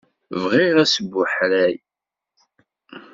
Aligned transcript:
Bɣiɣ 0.41 0.75
asbuḥray. 0.83 1.75